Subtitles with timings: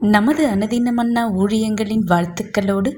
[0.00, 2.90] நமது அனுதினமன்னா ஊழியங்களின் வாழ்த்துக்களோடு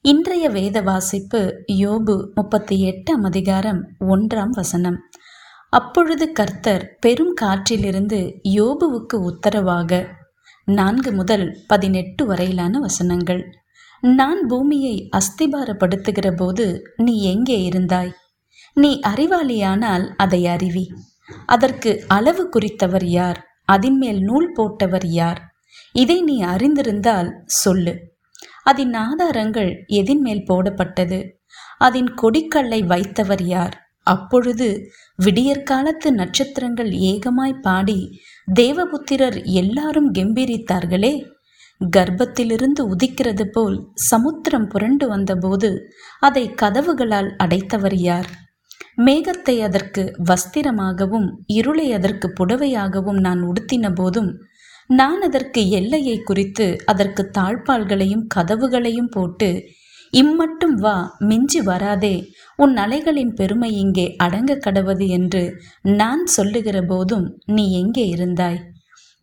[0.00, 4.96] இன்றைய வேத வாசிப்பு யோபு முப்பத்தி எட்டாம் அதிகாரம் ஒன்றாம் வசனம்.
[5.68, 10.08] அப்பொழுது கர்த்தர் பெரும் காற்றிலிருந்து யோபுவுக்கு உத்தரவாக
[10.64, 13.44] நான்கு முதல் பதினெட்டு வரையிலான வசனங்கள்.
[14.00, 18.10] நான் பூமியை அஸ்திபாரப்படுத்துகிற போது நீ எங்கே இருந்தாய்?
[18.74, 20.86] நீ அறிவாளியானால் அதை அறிவி.
[21.46, 23.46] அதற்கு அளவு குறித்தவர் யார்?
[23.64, 25.55] அதன்மேல் நூல் போட்டவர் யார்?
[25.92, 27.94] இதை நீ அறிந்திருந்தால் சொல்லு.
[28.62, 31.18] அதன் ஆதாரங்கள் எதின் மேல் போடப்பட்டது?
[31.78, 33.76] அதன் கொடிக்கல்லை வைத்தவர் யார்?
[34.02, 34.90] அப்பொழுது
[35.24, 38.20] விடியற்காலத்து நட்சத்திரங்கள் ஏகமாய் பாடி
[38.54, 41.14] தேவபுத்திரர் எல்லாரும் கெம்பீரித்தார்களே?
[41.96, 45.70] கர்ப்பத்திலிருந்து உதிக்கிறது போல் சமுத்திரம் புரண்டு வந்தபோது
[46.20, 48.28] அதை கதவுகளால் அடைத்தவர் யார்?
[48.96, 54.30] மேகத்தை அதற்கு வஸ்திரமாகவும் இருளை அதற்கு புடவையாகவும் நான் உடுத்தின போதும்
[54.90, 59.66] நான் அதற்கு எல்லையை குறித்து அதற்கு தாழ்பால்களையும் கதவுகளையும் போட்டு
[60.12, 62.14] இம்மட்டும் வா மிஞ்சி வராதே
[62.56, 65.42] உன் அலைகளின் பெருமை இங்கே அடங்க கடவது என்று
[65.82, 68.60] நான் சொல்லுகிற போதும் நீ எங்கே இருந்தாய்?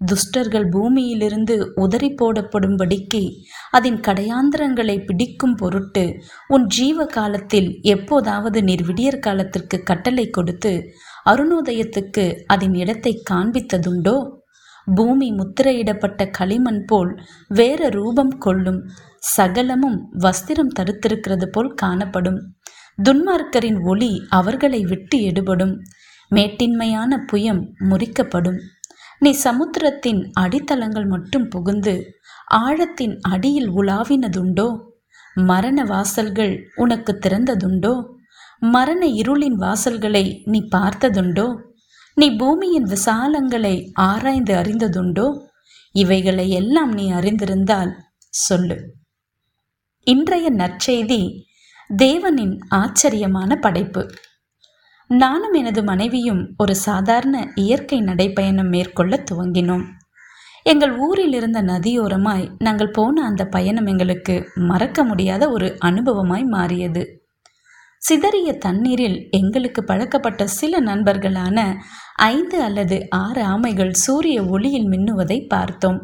[0.02, 3.24] துஷ்டர்கள் பூமியிலிருந்து உதறி போடப்படும்படிக்கு
[3.72, 10.74] அதன் கடையாந்திரங்களை பிடிக்கும் பொருட்டு உன் ஜீவ காலத்தில் எப்போதாவது நீர் விடியற் காலத்திற்கு கட்டளை கொடுத்து
[11.26, 14.43] அருணோதயத்துக்கு அதன் இடத்தை காண்பித்ததுண்டோ?
[14.86, 18.90] பூமி முத்திரையிடப்பட்ட களிமண் போல் வேற ரூபம் கொள்ளும்.
[19.18, 22.56] சகலமும் வஸ்திரம் தடுத்திருக்கிறது போல் காணப்படும்.
[23.10, 25.78] துன்மார்க்கரின் ஒளி அவர்களை விட்டு எடுபடும்.
[26.32, 28.58] மேட்டின்மையான புயம் முறிக்கப்படும்.
[29.20, 32.14] நீ சமுத்திரத்தின் அடித்தளங்கள் மட்டும் புகுந்து
[32.48, 34.80] ஆழத்தின் அடியில் உலாவினதுண்டோ?
[35.34, 38.10] மரண வாசல்கள் உனக்கு திறந்ததுண்டோ?
[38.60, 41.73] மரண இருளின் வாசல்களை நீ பார்த்ததுண்டோ?
[42.16, 45.48] நீ பூமியின் விசாலங்களை ஆராய்ந்து அறிந்ததுண்டோ?
[45.92, 47.92] இவைகளை எல்லாம் நீ அறிந்திருந்தால்
[48.30, 48.94] சொல்லு.
[50.04, 51.42] இன்றைய நற்செய்தி
[51.98, 54.10] தேவனின் ஆச்சரியமான படைப்பு.
[55.08, 59.84] நானும் எனது மனைவியும் ஒரு சாதாரண இயற்கை நடைப்பயணம் மேற்கொள்ள துவங்கினோம்.
[60.64, 67.23] எங்கள் ஊரில் இருந்த நதியோரமாய் நாங்கள் போன அந்த பயணம் எங்களுக்கு மறக்க முடியாத ஒரு அனுபவமாய் மாறியது.
[68.06, 71.76] சிதறிய தண்ணீரில் எங்களுக்கு பழக்கப்பட்ட சில நண்பர்களான
[72.16, 76.00] ஐந்து அல்லது ஆறு ஆமைகள் சூரிய ஒளியில் மின்னுவதை பார்த்தோம்.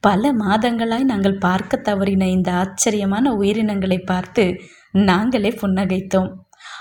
[0.00, 4.44] பல மாதங்களாய் நாங்கள் பார்க்க தவறின இந்த ஆச்சரியமான உயிரினங்களை பார்த்து
[4.92, 6.30] நாங்களே புன்னகைத்தோம்.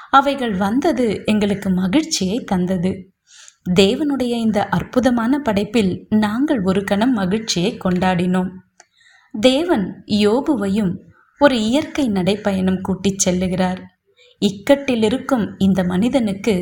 [0.09, 2.93] அவைகள் வந்தது எங்களுக்கு மகிழ்ச்சியை தந்தது.
[3.79, 8.49] தேவனுடைய இந்த அற்புதமான படைப்பில் நாங்கள் ஒரு கணம் மகிழ்ச்சியை கொண்டாடினோம்.
[9.33, 10.93] தேவன் யோபுவையும்
[11.39, 13.81] ஒரு இயற்கை நடைப்பயணம் கூட்டிச் செல்லுகிறார்.
[14.41, 16.55] இக்கட்டில் இருக்கும் இந்த மனிதனுக்கு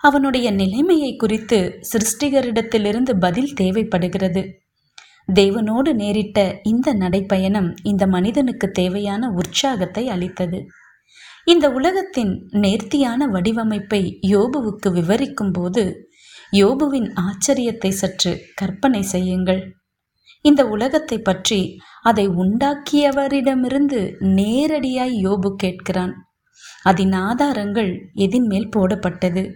[0.00, 4.42] அவனுடைய நிலைமையை குறித்து சிருஷ்டிகரிடத்திலிருந்து பதில் தேவைப்படுகிறது.
[5.34, 10.60] தேவனோடு நேரிட்ட இந்த நடைப்பயணம் இந்த மனிதனுக்கு தேவையான உற்சாகத்தை அளித்தது.
[11.44, 15.84] இந்த உலகத்தின் நேர்த்தியான வடிவமைப்பை யோபுவுக்கு விவரிக்கும் போது
[16.52, 19.62] யோபுவின் ஆச்சரியத்தை சற்று கற்பனை செய்யுங்கள்.
[20.42, 21.60] இந்த உலகத்தை பற்றி
[22.02, 26.14] அதை உண்டாக்கியவரிடமிருந்து நேரடியாய் யோபு கேட்கிறான்.
[26.82, 29.52] அதன் ஆதாரங்கள் எதின் மேல் போடப்பட்டது?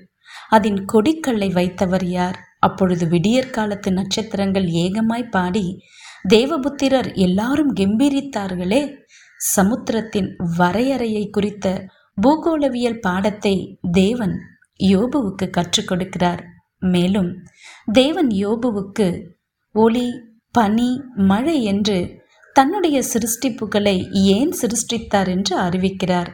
[0.49, 2.39] அதன் கொடிக்கல்லை வைத்தவர் யார்?
[2.59, 5.79] அப்பொழுது விடியற்காலத்து நட்சத்திரங்கள் ஏகமாய் பாடி
[6.29, 8.83] தேவபுத்திரர் எல்லாரும் கெம்பீரித்தார்களே?
[9.57, 11.87] சமுத்திரத்தின் வரையறையை குறித்த
[12.23, 14.35] பூகோளவியல் பாடத்தை தேவன்
[14.81, 16.43] யோபுவுக்கு கற்றுக் கொடுக்கிறார்.
[16.79, 17.31] மேலும்
[17.93, 19.23] தேவன் யோபுவுக்கு
[19.73, 20.07] ஒளி
[20.51, 22.21] பனி மழை என்று
[22.53, 26.31] தன்னுடைய சிருஷ்டிப்புகளை ஏன் சிருஷ்டித்தார் என்று அறிவிக்கிறார்.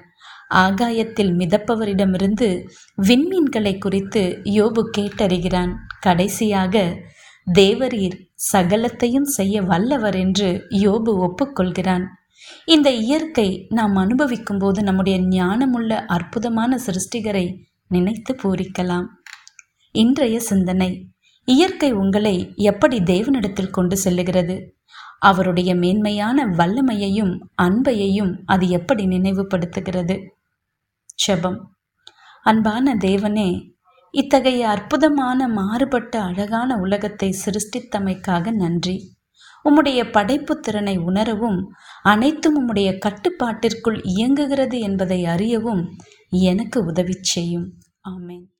[0.49, 2.65] ஆகாயத்தில் மிதப்பவரிடமிருந்து
[3.03, 5.73] விண்மீன்களை குறித்து யோபு கேட்டறிகிறான்.
[6.01, 6.97] கடைசியாக
[7.55, 8.17] தேவரீர்
[8.53, 12.05] சகலத்தையும் செய்ய வல்லவர் என்று யோபு ஒப்புக்கொள்கிறான்.
[12.65, 17.55] இந்த இயற்கை நாம் அனுபவிக்கும் போது நம்முடைய ஞானமுள்ள அற்புதமான சிருஷ்டிகரை
[17.89, 19.07] நினைத்து பூரிக்கலாம்.
[19.91, 21.11] இன்றைய சிந்தனை
[21.45, 24.61] இயற்கை உங்களை எப்படி தேவனிடத்தில் கொண்டு செல்லுகிறது?
[25.19, 30.37] அவருடைய மேன்மையான வல்லமையையும் அன்பையையும் அது எப்படி நினைவுபடுத்துகிறது?
[31.27, 31.59] செபம்.
[32.43, 33.77] அன்பான தேவனே
[34.11, 39.17] இத்தகைய அற்புதமான மாறுபட்ட அழகான உலகத்தை சிருஷ்டித்தமைக்காக நன்றி.
[39.65, 41.73] உம்முடைய படைப்பு திறனை உணரவும்
[42.03, 45.83] அனைத்தும் உம்முடைய கட்டுப்பாட்டிற்குள் இயங்குகிறது என்பதை அறியவும்
[46.31, 47.73] எனக்கு உதவி செய்யும்.
[48.09, 48.49] ஆமேன்.